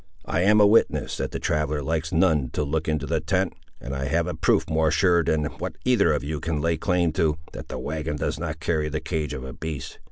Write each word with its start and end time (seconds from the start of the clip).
I 0.25 0.41
am 0.41 0.59
a 0.59 0.65
witness 0.65 1.17
that 1.17 1.29
the 1.29 1.37
traveller 1.37 1.83
likes 1.83 2.11
none 2.11 2.49
to 2.53 2.63
look 2.63 2.87
into 2.87 3.05
the 3.05 3.19
tent, 3.19 3.53
and 3.79 3.93
I 3.95 4.05
have 4.05 4.25
a 4.25 4.33
proof 4.33 4.67
more 4.67 4.89
sure 4.89 5.23
than 5.23 5.45
what 5.59 5.75
either 5.85 6.11
of 6.11 6.23
you 6.23 6.39
can 6.39 6.59
lay 6.59 6.75
claim 6.75 7.11
to, 7.11 7.37
that 7.51 7.67
the 7.67 7.77
wagon 7.77 8.15
does 8.15 8.39
not 8.39 8.59
carry 8.59 8.89
the 8.89 8.99
cage 8.99 9.35
of 9.35 9.43
a 9.43 9.53
beast. 9.53 9.99